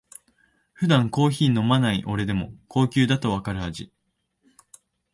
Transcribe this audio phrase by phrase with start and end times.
[0.73, 3.93] 普段コーヒー飲まない俺でも高級だとわかる味